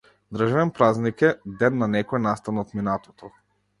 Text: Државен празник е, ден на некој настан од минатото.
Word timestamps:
Државен 0.37 0.71
празник 0.77 1.21
е, 1.29 1.29
ден 1.61 1.77
на 1.81 1.91
некој 1.97 2.25
настан 2.25 2.63
од 2.63 2.77
минатото. 2.81 3.31